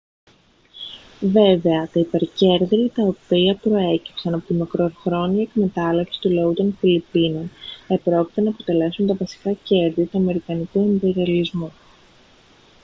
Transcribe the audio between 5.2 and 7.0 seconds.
εκμετάλλευση του λαού των